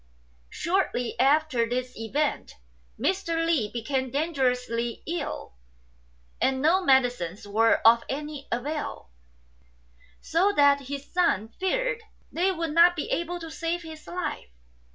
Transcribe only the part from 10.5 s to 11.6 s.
that his son